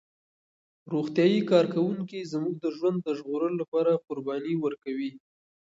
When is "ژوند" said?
2.77-2.97